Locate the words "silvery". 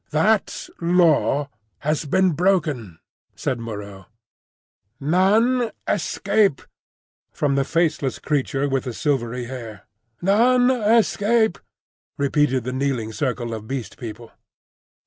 8.93-9.45